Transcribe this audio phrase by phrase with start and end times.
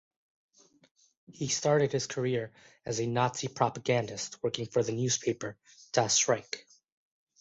[1.31, 2.51] He started his career
[2.87, 5.59] as a Nazi propagandist, working for the newspaper
[5.91, 6.65] "Das Reich".